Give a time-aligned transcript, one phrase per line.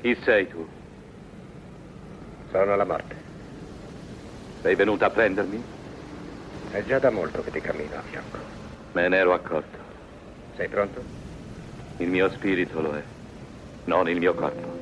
[0.00, 0.66] Chi sei tu?
[2.50, 3.16] Sono la morte.
[4.62, 5.62] Sei venuta a prendermi?
[6.70, 8.38] È già da molto che ti cammino a fianco.
[8.92, 9.76] Me ne ero accorto.
[10.56, 11.04] Sei pronto?
[11.98, 13.04] Il mio spirito lo è,
[13.84, 14.79] non il mio corpo.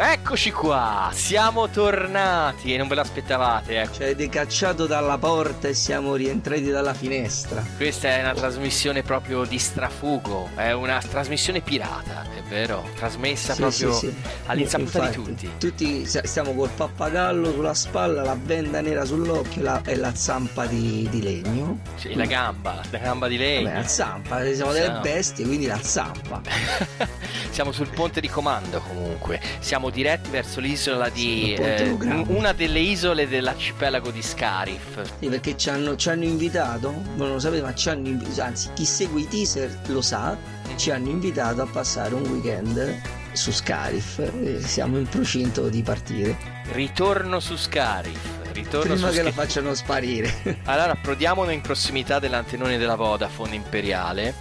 [0.00, 3.94] Eccoci qua, siamo tornati e non ve l'aspettavate, ecco.
[3.94, 7.64] Ci avete cacciato dalla porta e siamo rientrati dalla finestra.
[7.76, 12.88] Questa è una trasmissione proprio di strafugo, è una trasmissione pirata, è vero?
[12.94, 14.14] Trasmessa Sì, proprio sì, sì.
[14.46, 15.50] all'insaputa di Infatti, tutti.
[15.58, 20.66] Tutti sa- stiamo col pappagallo sulla spalla, la benda nera sull'occhio la- e la zampa
[20.66, 21.80] di, di legno.
[21.96, 23.64] Sì, la gamba, la gamba di legno.
[23.68, 26.40] Vabbè, la zampa, siamo delle bestie, quindi la zampa.
[27.50, 29.40] Siamo sul ponte di comando comunque.
[29.58, 31.96] Siamo diretti verso l'isola di eh,
[32.28, 35.02] una delle isole dell'arcipelago di Scarif.
[35.18, 38.70] Sì, perché ci hanno, ci hanno invitato, non lo sapete, ma ci hanno invitato, anzi
[38.74, 40.36] chi segue i teaser lo sa,
[40.76, 43.00] ci hanno invitato a passare un weekend
[43.32, 44.60] su Scarif.
[44.64, 46.36] Siamo in procinto di partire.
[46.72, 48.36] Ritorno su Scarif.
[48.52, 49.34] Ritorno Prima che Scarif.
[49.34, 50.58] facciano sparire.
[50.64, 54.34] Allora, approdiamo in prossimità dell'antenone della Vodafone Imperiale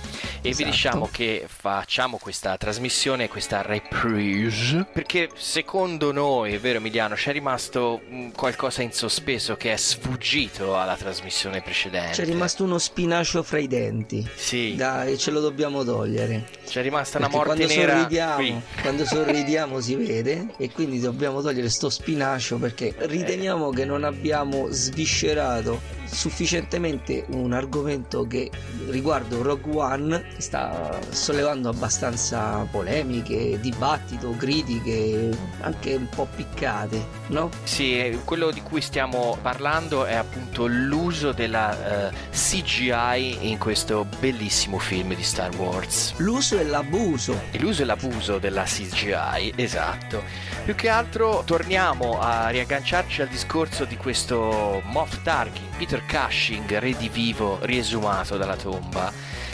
[0.47, 0.69] e vi Esatto.
[0.69, 8.01] diciamo che facciamo questa trasmissione, questa reprise, perché secondo noi, è vero Emiliano, c'è rimasto
[8.07, 12.11] mh, qualcosa in sospeso che è sfuggito alla trasmissione precedente.
[12.13, 14.25] C'è rimasto uno spinacio fra i denti.
[14.35, 16.47] Sì, Dai, ce lo dobbiamo togliere.
[16.67, 18.61] c'è rimasta una Perché morte quando nera sorridiamo, qui.
[18.81, 24.67] quando sorridiamo si vede e quindi dobbiamo togliere sto spinacio perché riteniamo che non abbiamo
[24.69, 28.49] sviscerato sufficientemente un argomento che
[28.89, 35.29] riguardo Rogue One sta sollevando abbastanza polemiche, dibattito, critiche,
[35.61, 37.49] anche un po' piccate, no?
[37.63, 44.05] Sì, eh, quello di cui stiamo parlando è appunto l'uso della eh, CGI in questo
[44.19, 46.13] bellissimo film di Star Wars.
[46.17, 47.39] L'uso e l'abuso.
[47.51, 50.23] E l'uso e l'abuso della CGI, esatto.
[50.63, 57.59] Più che altro torniamo a riagganciarci al discorso di questo Moff Tarkin, Peter Cushing, redivivo,
[57.61, 59.11] riesumato dalla tomba,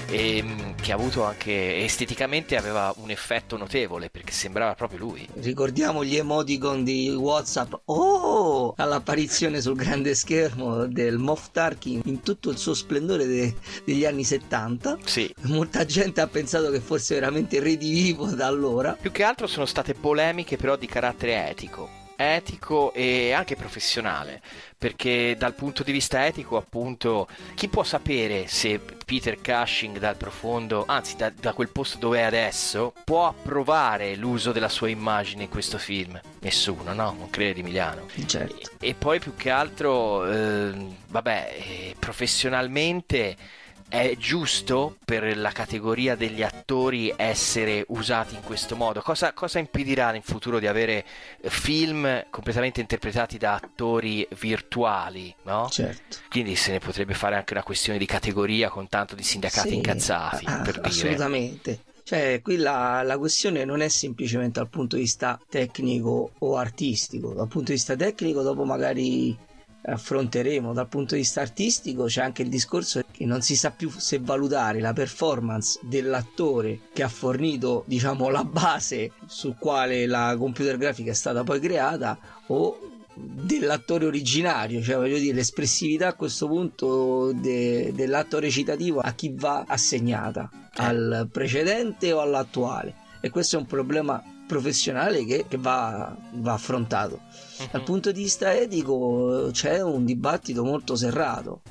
[0.07, 5.27] e, che ha avuto anche esteticamente aveva un effetto notevole perché sembrava proprio lui.
[5.35, 7.73] Ricordiamo gli emoticon di Whatsapp.
[7.85, 8.73] Oh!
[8.77, 13.55] All'apparizione sul grande schermo del Moff Tarkin in tutto il suo splendore de-
[13.85, 14.97] degli anni 70.
[15.05, 18.97] Sì, Molta gente ha pensato che fosse veramente redivivo da allora.
[18.99, 22.03] Più che altro sono state polemiche però di carattere etico.
[22.16, 24.41] Etico e anche professionale,
[24.78, 30.85] perché dal punto di vista etico, appunto, chi può sapere se Peter Cushing dal profondo,
[30.88, 35.50] anzi da, da quel posto dove è adesso, può approvare l'uso della sua immagine in
[35.50, 36.19] questo film?
[36.40, 37.16] Nessuno, no?
[37.18, 38.07] Non credi, Emiliano?
[38.25, 38.72] Certo.
[38.79, 43.35] E, e poi più che altro, ehm, vabbè, eh, professionalmente
[43.93, 49.01] è giusto per la categoria degli attori essere usati in questo modo?
[49.01, 51.05] Cosa, cosa impedirà in futuro di avere
[51.41, 55.69] film completamente interpretati da attori virtuali, no?
[55.69, 56.17] Certo.
[56.27, 59.75] Quindi se ne potrebbe fare anche una questione di categoria con tanto di sindacati Sì,
[59.75, 60.87] incazzati, ah, per dire.
[60.87, 61.79] Assolutamente.
[62.03, 67.35] Cioè, qui la, la questione non è semplicemente dal punto di vista tecnico o artistico.
[67.35, 69.37] Dal punto di vista tecnico, dopo magari
[69.83, 70.73] affronteremo.
[70.73, 74.19] Dal punto di vista artistico, c'è anche il discorso che non si sa più se
[74.19, 81.11] valutare la performance dell'attore che ha fornito, diciamo, la base su quale la computer grafica
[81.11, 82.17] è stata poi creata
[82.47, 89.31] o dell'attore originario, cioè voglio dire l'espressività a questo punto de- dell'atto recitativo a chi
[89.35, 92.96] va assegnata, al precedente o all'attuale.
[93.22, 94.22] E questo è un problema
[94.53, 97.22] professionale che, che va, va affrontato.
[97.72, 97.85] Dal Mhm.
[97.85, 101.61] punto di vista etico c'è un dibattito molto serrato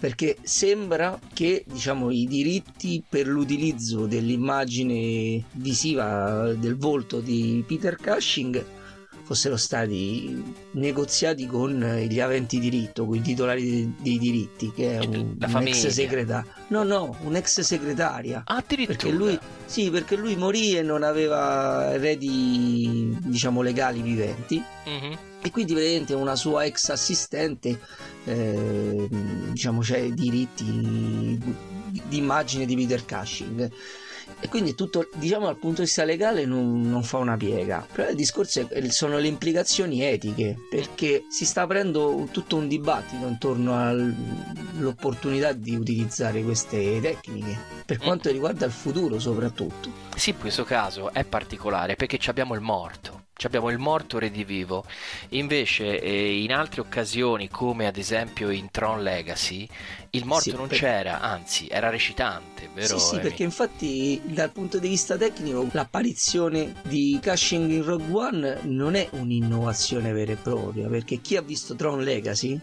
[0.00, 8.64] perché sembra che diciamo, i diritti per l'utilizzo dell'immagine visiva del volto di Peter Cushing
[9.28, 11.78] fossero stati negoziati con
[12.08, 15.36] gli aventi diritto, con i titolari dei, diritti, che è un,
[15.66, 16.50] ex segretario.
[16.68, 18.40] No, no, un ex segretaria.
[18.46, 18.96] Addirittura.
[18.96, 24.64] Perché lui, sì, perché lui morì e non aveva eredi, diciamo, legali viventi.
[24.86, 25.18] Mhm.
[25.42, 27.78] E quindi praticamente una sua ex assistente,
[28.24, 29.08] eh,
[29.50, 31.54] diciamo, c'è diritti di,
[32.08, 33.70] di immagine di Peter Cushing
[34.40, 37.86] e quindi tutto, diciamo dal punto di vista legale non, non fa una piega.
[37.92, 43.26] Però il discorso è, sono le implicazioni etiche perché si sta aprendo tutto un dibattito
[43.26, 49.90] intorno all'opportunità di utilizzare queste tecniche per quanto riguarda il futuro soprattutto.
[50.14, 54.84] Sì questo caso è particolare perché abbiamo il morto abbiamo il morto redivivo.
[55.30, 59.68] Invece, eh, in altre occasioni, come ad esempio in Tron Legacy,
[60.10, 60.78] il morto sì, non per...
[60.78, 62.98] c'era, anzi, era recitante, vero?
[62.98, 68.58] Sì, sì, perché infatti, dal punto di vista tecnico, l'apparizione di Cushing in Rogue One
[68.62, 72.58] non è un'innovazione vera e propria, perché chi ha visto Tron Legacy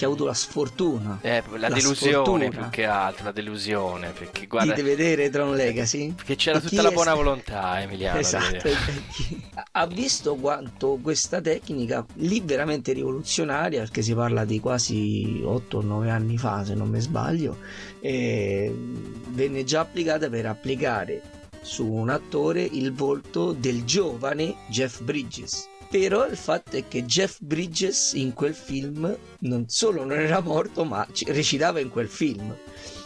[0.00, 1.18] che ha avuto la sfortuna.
[1.20, 2.48] Eh, la, la delusione sfortuna.
[2.48, 4.12] più che altro, la delusione.
[4.12, 4.72] Perché guarda.
[4.72, 6.12] Di vedere Tron Legacy.
[6.12, 7.82] Perché c'era e tutta la buona sta...
[7.82, 8.18] Emiliano.
[8.30, 8.68] Esatto.
[9.72, 16.38] ha visto quanto questa tecnica lì veramente rivoluzionaria, perché si parla di quasi 8-9 anni
[16.38, 17.58] fa, se non mi sbaglio,
[18.00, 21.20] venne già applicata per applicare
[21.60, 27.38] su un attore il volto del giovane Jeff Bridges però il fatto è che Jeff
[27.40, 32.56] Bridges in quel film non solo non era morto, ma recitava in quel film.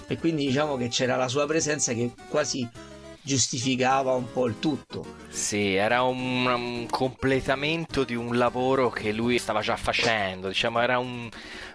[0.07, 2.69] E quindi diciamo che c'era la sua presenza che quasi
[3.25, 5.05] giustificava un po' il tutto.
[5.29, 10.99] Sì, era un, un, completamento di un lavoro che lui stava già facendo, diciamo era
[10.99, 11.29] un,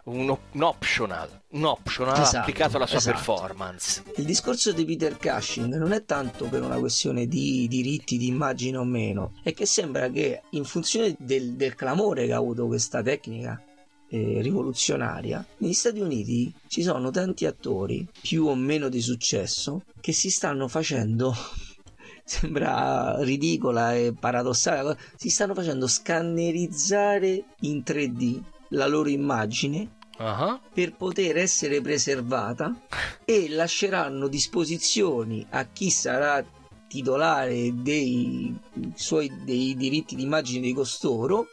[0.05, 3.15] un, un optional, un optional esatto, applicato alla sua esatto.
[3.15, 4.03] performance.
[4.15, 8.77] Il discorso di Peter Cushing non è tanto per una questione di diritti di immagine
[8.77, 13.01] o meno, è che sembra che in funzione del, del clamore che ha avuto questa
[13.01, 13.61] tecnica
[14.09, 20.11] eh, rivoluzionaria, negli Stati Uniti ci sono tanti attori, più o meno di successo, che
[20.11, 21.33] si stanno facendo
[22.25, 30.59] sembra ridicola e paradossale, si stanno facendo scannerizzare in 3D la loro immagine uh-huh.
[30.71, 32.85] per poter essere preservata
[33.25, 36.45] e lasceranno disposizioni a chi sarà
[36.87, 38.55] titolare dei
[38.95, 41.47] suoi dei diritti d'immagine di costoro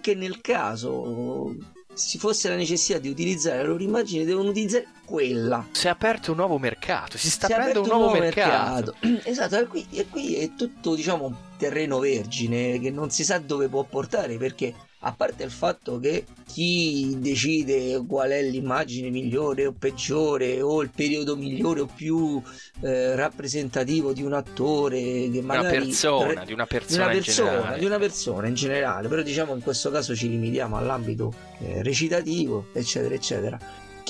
[0.00, 1.54] che nel caso
[1.96, 5.66] ci fosse la necessità di utilizzare la loro immagine, devono utilizzare quella.
[5.72, 8.94] Si è aperto un nuovo mercato, si sta si aprendo un nuovo, nuovo mercato.
[9.00, 9.28] mercato.
[9.30, 13.38] Esatto, e qui, e qui è tutto, diciamo, un terreno vergine che non si sa
[13.38, 19.66] dove può portare perché a parte il fatto che chi decide qual è l'immagine migliore
[19.66, 22.40] o peggiore o il periodo migliore o più
[22.80, 27.76] eh, rappresentativo di un attore che magari una persona, di una persona, di una persona,
[27.76, 29.08] di una persona in generale.
[29.08, 33.58] Però diciamo in questo caso ci limitiamo all'ambito eh, recitativo eccetera eccetera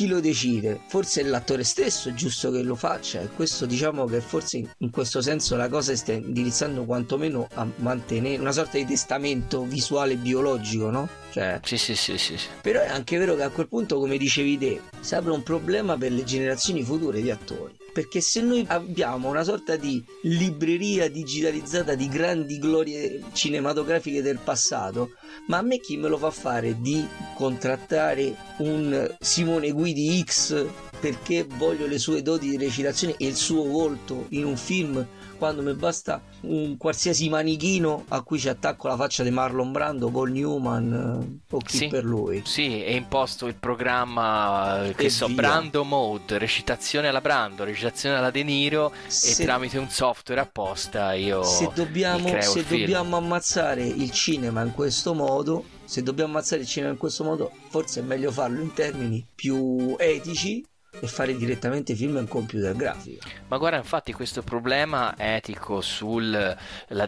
[0.02, 0.80] chi lo decide?
[0.88, 4.90] Forse è l'attore stesso, è giusto che lo faccia e questo diciamo che forse in
[4.90, 10.90] questo senso la cosa sta indirizzando quantomeno a mantenere una sorta di testamento visuale biologico,
[10.90, 11.08] no?
[11.30, 14.58] Cioè, sì, sì, sì, sì, Però è anche vero che a quel punto, come dicevi
[14.58, 17.81] te, si apre un problema per le generazioni future di attori.
[17.92, 25.10] Perché se noi abbiamo una sorta di libreria digitalizzata di grandi glorie cinematografiche del passato,
[25.48, 30.66] ma a me chi me lo fa fare di contrattare un Simone Guidi X
[31.00, 35.04] perché voglio le sue doti di recitazione e il suo volto in un film
[35.42, 40.08] quando mi basta un qualsiasi manichino a cui ci attacco la faccia di Marlon Brando,
[40.08, 42.42] Paul Newman eh, o chi sì, per lui.
[42.44, 45.34] Sì, è imposto il programma eh, che e so, via.
[45.34, 51.12] Brando Mode, recitazione alla Brando, recitazione alla De Niro se, e tramite un software apposta
[51.14, 56.68] io se dobbiamo, se dobbiamo ammazzare il cinema in questo modo se dobbiamo ammazzare il
[56.68, 60.64] cinema in questo modo, forse è meglio farlo in termini più etici
[61.00, 63.26] e fare direttamente film in computer grafico.
[63.48, 66.56] Ma guarda, infatti questo problema etico sulla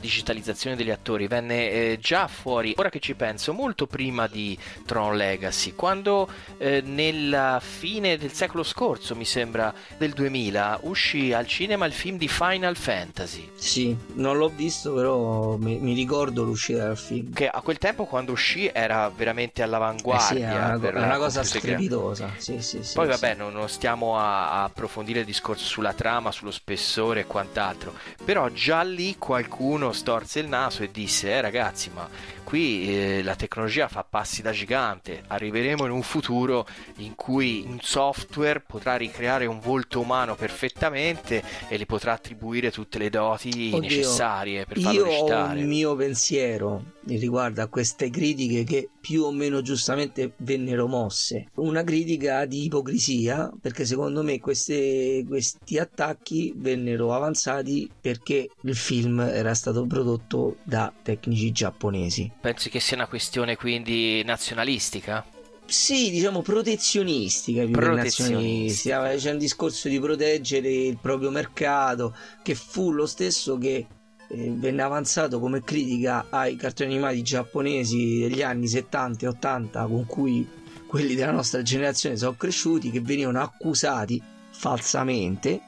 [0.00, 5.16] digitalizzazione degli attori venne eh, già fuori, ora che ci penso, molto prima di Tron
[5.16, 11.84] Legacy, quando eh, nella fine del secolo scorso, mi sembra del 2000, uscì al cinema
[11.84, 13.50] il film di Final Fantasy.
[13.54, 17.32] Sì, non l'ho visto, però mi, mi ricordo l'uscita del film.
[17.34, 20.34] Che a quel tempo quando uscì era veramente all'avanguardia.
[20.34, 22.32] Eh sì, era una, una cosa strepitosa.
[22.36, 26.52] Sì, sì, Poi vabbè, non, non stiamo a, a, approfondire il discorso sulla trama, sullo
[26.52, 27.92] spessore e quant'altro,
[28.24, 32.08] però già lì qualcuno storse il naso e disse, eh ragazzi, ma
[32.44, 36.66] qui eh, la tecnologia fa passi da gigante, arriveremo in un futuro
[36.98, 42.98] in cui un software potrà ricreare un volto umano perfettamente e gli potrà attribuire tutte
[42.98, 45.58] le doti Oddio, necessarie per farlo io recitare.
[45.58, 50.86] Io ho un mio pensiero riguardo a queste critiche che più o meno giustamente vennero
[50.86, 51.48] mosse.
[51.54, 59.20] Una critica di ipocrisia perché secondo me queste, questi attacchi vennero avanzati perché il film
[59.20, 62.30] era stato prodotto da tecnici giapponesi.
[62.40, 65.24] Pensi che sia una questione quindi nazionalistica?
[65.66, 69.14] Sì, diciamo protezionistica più che nazionistica.
[69.16, 73.86] C'è un discorso di proteggere il proprio mercato che fu lo stesso che
[74.28, 80.06] eh, venne avanzato come critica ai cartoni animati giapponesi degli anni 70 e 80 con
[80.06, 80.48] cui
[80.86, 85.60] quelli della nostra generazione sono cresciuti che venivano accusati falsamente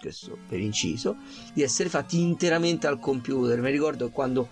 [0.00, 1.16] questo per inciso
[1.52, 4.48] di essere fatti interamente al computer mi ricordo quando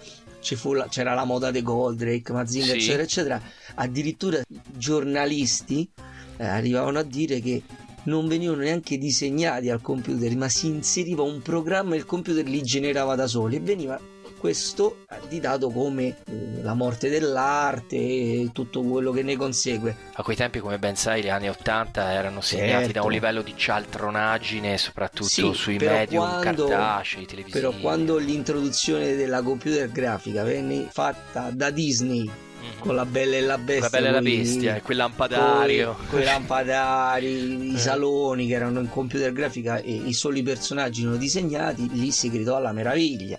[0.74, 2.76] la, c'era la moda dei Goldrake, Mazinga, sì.
[2.76, 3.42] eccetera, eccetera.
[3.74, 4.42] Addirittura
[4.76, 5.88] giornalisti
[6.36, 7.62] eh, arrivavano a dire che
[8.06, 12.62] non venivano neanche disegnati al computer, ma si inseriva un programma e il computer li
[12.62, 14.00] generava da soli e veniva
[14.38, 19.96] questo additato come eh, la morte dell'arte e tutto quello che ne consegue.
[20.12, 22.92] A quei tempi, come ben sai, gli anni 80 erano segnati certo.
[22.92, 27.60] da un livello di cialtronaggine, soprattutto sì, sui medium quando, cartacei, televisivi.
[27.60, 32.30] Però quando l'introduzione della computer grafica venne fatta da Disney
[32.78, 33.83] con la bella e la bestia.
[33.83, 35.97] La bella e la bestia, quel lampadario.
[36.09, 37.78] Quei lampadari, i eh.
[37.78, 42.56] saloni che erano in computer grafica e i soli personaggi non disegnati, lì si gridò
[42.56, 43.38] alla meraviglia.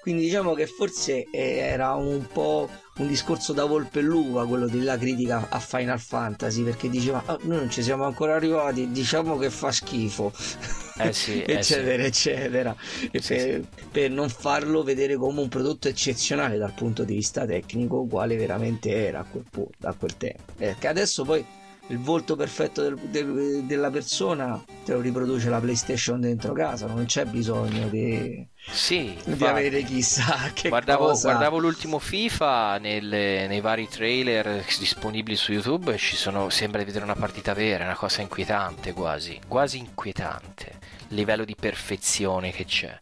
[0.00, 4.66] Quindi diciamo che forse eh, era un po' un discorso da volpe e l'uva quello
[4.66, 9.36] della critica a Final Fantasy perché diceva oh, noi non ci siamo ancora arrivati, diciamo
[9.36, 10.32] che fa schifo.
[11.10, 12.30] Eh sì, eccetera, eh sì.
[12.30, 12.76] eccetera.
[13.10, 13.64] Per, sì.
[13.90, 18.90] per, non farlo vedere come un prodotto eccezionale dal punto di vista tecnico, quale veramente
[18.92, 20.52] era a quel, punto, a quel tempo.
[20.56, 21.44] Perché adesso poi
[21.90, 27.04] il volto perfetto del, del, della persona te lo riproduce la PlayStation dentro casa, non
[27.04, 31.30] c'è bisogno di, sì, di avere chissà che guardavo, cosa.
[31.30, 36.86] Guardavo l'ultimo FIFA nelle, nei vari trailer disponibili su YouTube e ci sono, sembra di
[36.86, 40.78] vedere una partita vera, una cosa inquietante quasi, quasi inquietante,
[41.08, 42.96] il livello di perfezione che c'è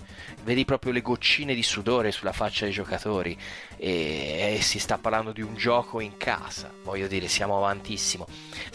[0.48, 3.36] vedi proprio le goccine di sudore sulla faccia dei giocatori
[3.76, 8.26] e, e, si sta parlando di un gioco in casa, voglio dire, siamo avantissimo.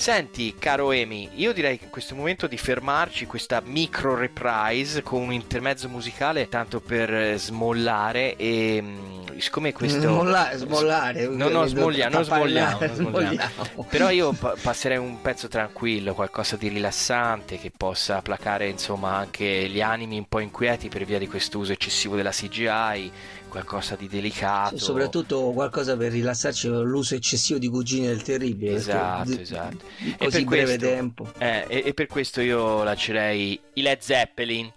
[0.03, 5.21] Senti, caro Emi, io direi che in questo momento di fermarci questa micro reprise con
[5.21, 12.09] un intermezzo musicale tanto per smollare e mm, siccome questo Smolla, smollare no no smoglia,
[12.09, 13.87] non smogliamo, non smogliamo.
[13.87, 19.69] però io pa- passerei un pezzo tranquillo qualcosa di rilassante che possa placare insomma anche
[19.69, 23.11] gli animi un po' inquieti per via di questo uso eccessivo della CGI
[23.53, 24.77] qualcosa di delicato.
[24.77, 28.73] Sì, soprattutto qualcosa per rilassarci l'uso eccessivo di cugine del terribile.
[28.73, 29.77] Esatto, d- esatto.
[29.99, 31.31] D- così breve questo, tempo.
[31.37, 34.71] Eh, e, e per questo io lancerei i Led Zeppelin.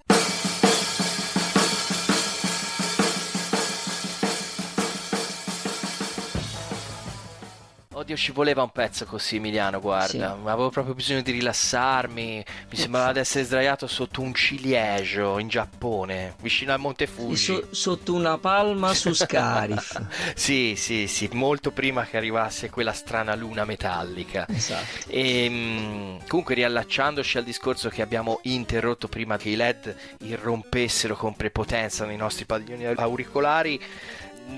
[8.06, 9.80] Oddio, ci voleva un pezzo così, Emiliano.
[9.80, 10.48] Guarda, sì.
[10.48, 12.44] avevo proprio bisogno di rilassarmi.
[12.70, 17.36] Mi sembrava di essere sdraiato sotto un ciliegio in Giappone, vicino al Monte Fuji.
[17.36, 20.00] So, sotto una palma su Scarif.
[20.36, 24.46] sì, sì, sì, molto prima che arrivasse quella strana luna metallica.
[24.48, 25.10] Esatto.
[25.10, 31.34] E, ehm, comunque, riallacciandoci al discorso che abbiamo interrotto prima che i LED irrompessero con
[31.34, 33.80] prepotenza nei nostri padiglioni auricolari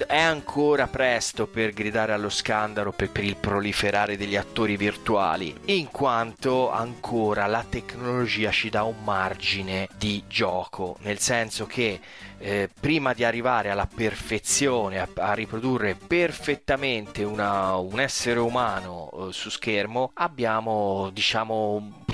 [0.06, 5.90] è ancora presto per gridare allo scandalo per, per, il proliferare degli attori virtuali, in
[5.90, 12.00] quanto ancora la tecnologia ci dà un margine di gioco, nel senso che
[12.38, 19.32] eh, prima di arrivare alla perfezione, a, a riprodurre perfettamente una, un essere umano eh,
[19.32, 22.04] su schermo, abbiamo diciamo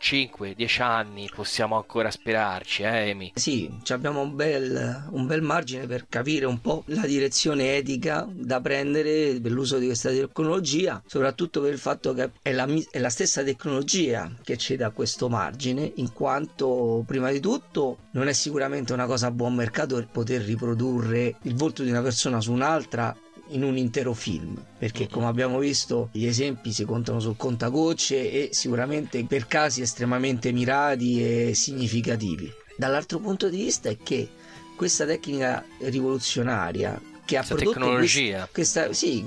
[0.00, 3.32] 5-10 anni possiamo ancora sperarci, eh Emi?
[3.34, 8.60] Sì, abbiamo un bel, un bel margine per capire un po' la direzione etica da
[8.60, 13.10] prendere per l'uso di questa tecnologia, soprattutto per il fatto che è la, è la
[13.10, 18.92] stessa tecnologia che ci dà questo margine, in quanto prima di tutto non è sicuramente
[18.92, 23.14] una cosa a buon mercato poter riprodurre il volto di una persona su un'altra
[23.50, 28.48] in un intero film perché come abbiamo visto gli esempi si contano sul contagocce e
[28.52, 32.50] sicuramente per casi estremamente mirati e significativi.
[32.76, 34.28] Dall'altro punto di vista è che
[34.76, 39.24] questa tecnica rivoluzionaria che ha prodotto questa, questa sì,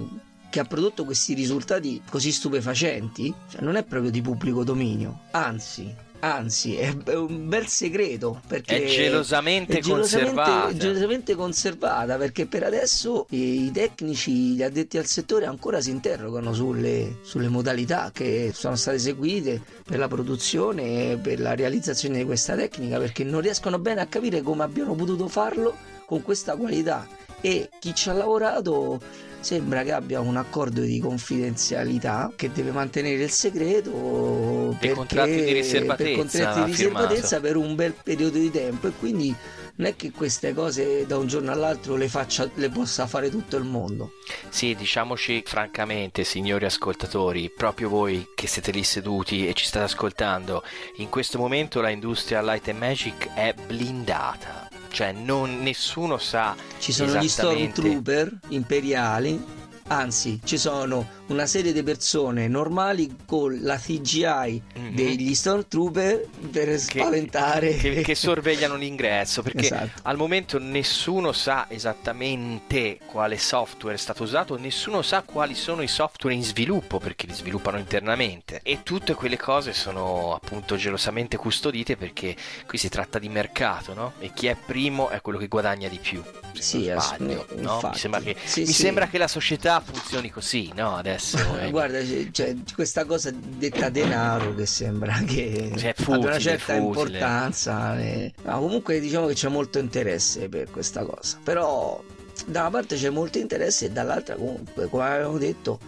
[0.49, 5.93] che ha prodotto questi risultati così stupefacenti cioè non è proprio di pubblico dominio anzi
[6.23, 10.77] anzi è un bel segreto perché è gelosamente, è gelosamente conservata.
[10.77, 17.17] gelosamente conservata perché per adesso i tecnici gli addetti al settore ancora si interrogano sulle,
[17.23, 22.55] sulle modalità che sono state seguite per la produzione e per la realizzazione di questa
[22.55, 25.75] tecnica perché non riescono bene a capire come abbiano potuto farlo
[26.05, 27.05] con questa qualità
[27.43, 29.01] e chi ci ha lavorato
[29.41, 35.51] sembra che abbia un accordo di confidenzialità che deve mantenere il segreto per contratti di
[35.51, 39.35] riservatezza, per, contratti di riservatezza per un bel periodo di tempo e quindi
[39.75, 43.57] non è che queste cose da un giorno all'altro le, faccia, le possa fare tutto
[43.57, 44.13] il mondo.
[44.47, 50.63] Sì, diciamoci francamente, signori ascoltatori, proprio voi che siete lì seduti e ci state ascoltando,
[50.97, 54.72] in questo momento la industria Light and Magic è blindata.
[54.93, 56.55] Cioè, non, nessuno sa.
[56.77, 59.43] Ci sono gli Stormtrooper imperiali
[59.87, 64.95] anzi ci sono una serie di persone normali con la CGI mm-hmm.
[64.95, 70.01] degli Stormtrooper per che, spaventare che, che, sorvegliano l'ingresso perché esatto.
[70.03, 75.87] al momento nessuno sa esattamente quale software è stato usato nessuno sa quali sono i
[75.87, 81.97] software in sviluppo perché li sviluppano internamente e tutte quelle cose sono appunto gelosamente custodite
[81.97, 82.35] perché
[82.67, 84.13] qui si tratta di mercato no?
[84.19, 86.23] e chi è primo è quello che guadagna di più
[86.59, 87.79] sì, sbaglio, no?
[87.83, 88.73] mi, sembra che, sì, mi sì.
[88.73, 90.95] sembra che la società funzioni così no?
[90.95, 91.22] adesso.
[91.33, 91.69] Eh.
[91.69, 91.99] Guarda,
[92.31, 96.87] cioè, questa cosa detta denaro che sembra che cioè, futile, abbia una certa futile.
[96.87, 97.99] importanza.
[97.99, 98.33] Eh.
[98.43, 101.39] No, comunque diciamo che c'è molto interesse per questa cosa.
[101.43, 102.03] Però
[102.45, 105.79] da una parte c'è molto interesse e dall'altra comunque, come avevo detto,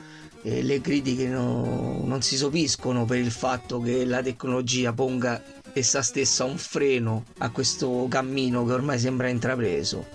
[0.44, 5.42] eh, le critiche no, non si sopiscono per il fatto che la tecnologia ponga
[5.74, 10.06] essa stessa un freno a questo cammino che ormai sembra intrapreso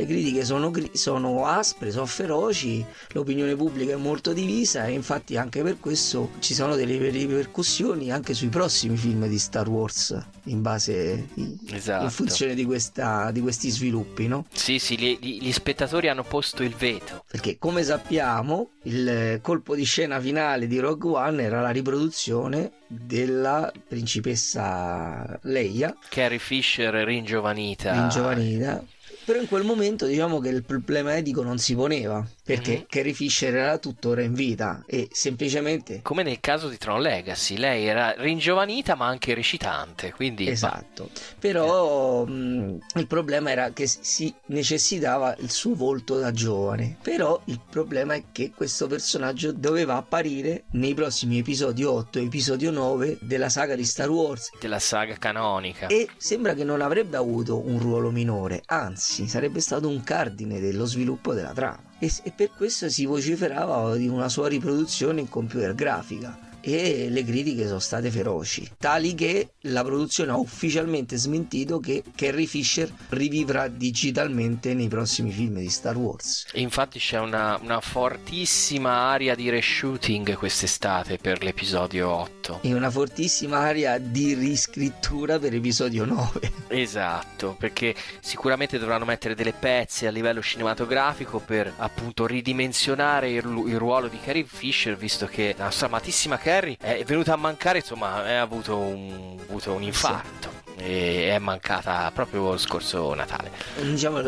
[0.00, 5.62] le critiche sono, sono aspre, sono feroci, l'opinione pubblica è molto divisa e infatti anche
[5.62, 11.28] per questo ci sono delle ripercussioni anche sui prossimi film di Star Wars in base
[11.70, 12.04] esatto.
[12.04, 14.46] in funzione di, questa, di, questi sviluppi no?
[14.52, 19.84] sì sì gli, gli spettatori hanno posto il veto perché come sappiamo il colpo di
[19.84, 28.82] scena finale di Rogue One era la riproduzione della principessa Leia Carrie Fisher ringiovanita ringiovanita
[29.30, 32.82] però in quel momento diciamo che il problema etico non si poneva perché mm-hmm.
[32.88, 37.86] Carrie Fisher era tuttora in vita e semplicemente come nel caso di Tron Legacy lei
[37.86, 41.10] era ringiovanita ma anche recitante quindi esatto.
[41.38, 42.30] Però eh.
[42.30, 46.96] mh, il problema era che si necessitava il suo volto da giovane.
[47.02, 52.70] Però il problema è che questo personaggio doveva apparire nei prossimi episodi 8 e episodio
[52.70, 54.50] 9 della saga di Star Wars.
[54.58, 55.86] Della saga canonica.
[55.86, 60.84] E sembra che non avrebbe avuto un ruolo minore anzi sarebbe stato un cardine dello
[60.84, 65.74] sviluppo della trama e, e per questo si vociferava di una sua riproduzione in computer
[65.74, 72.02] grafica e le critiche sono state feroci, tali che la produzione ha ufficialmente smentito che
[72.14, 76.46] Carrie Fisher rivivrà digitalmente nei prossimi film di Star Wars.
[76.54, 82.60] Infatti c'è una, una fortissima aria di reshooting quest'estate per l'episodio 8.
[82.62, 86.58] E una fortissima aria di riscrittura per l'episodio 9.
[86.80, 93.76] Esatto, perché sicuramente dovranno mettere delle pezze a livello cinematografico per appunto ridimensionare il, il
[93.76, 97.78] ruolo di Carrie Fisher, visto che la nostra amatissima Carrie Carrie è venuta a mancare,
[97.78, 100.50] insomma, ha avuto un, avuto un infarto.
[100.50, 100.82] Sì.
[100.82, 103.52] E è mancata proprio lo scorso Natale.
[103.80, 104.18] Diciamo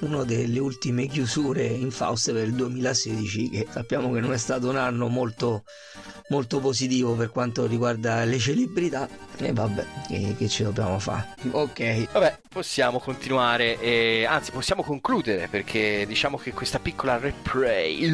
[0.00, 4.68] una delle ultime chiusure in Faust per il 2016, che sappiamo che non è stato
[4.68, 5.64] un anno molto
[6.28, 12.12] molto positivo per quanto riguarda le celebrità e vabbè che, che ci dobbiamo fare ok
[12.12, 18.10] vabbè possiamo continuare e anzi possiamo concludere perché diciamo che questa piccola replay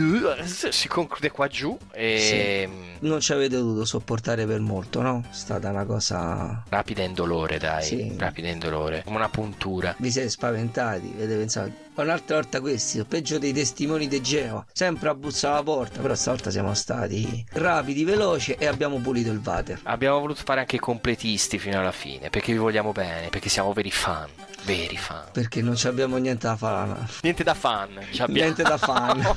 [0.47, 2.69] si conclude qua giù e
[2.99, 3.07] sì.
[3.07, 5.23] non ci avete dovuto sopportare per molto no?
[5.31, 8.15] è stata una cosa rapida e indolore dai sì.
[8.17, 13.39] rapida e indolore come una puntura vi siete spaventati avete pensato un'altra volta questi, peggio
[13.39, 18.53] dei testimoni di Genova, sempre a bussare alla porta, però stavolta siamo stati rapidi, veloci
[18.53, 19.81] e abbiamo pulito il water.
[19.85, 23.73] Abbiamo voluto fare anche i completisti fino alla fine, perché vi vogliamo bene, perché siamo
[23.73, 24.29] veri fan.
[24.65, 25.25] Veri fan.
[25.33, 26.95] Perché non abbiamo niente da fare.
[27.23, 27.99] Niente da fan.
[28.29, 29.23] Niente da fan.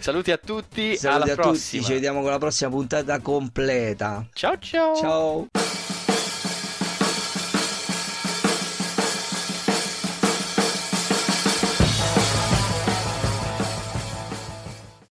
[0.00, 0.96] Saluti a tutti.
[0.96, 1.80] Saluti alla a prossima.
[1.80, 1.84] tutti.
[1.84, 4.26] Ci vediamo con la prossima puntata completa.
[4.32, 4.96] Ciao ciao.
[4.96, 5.46] Ciao.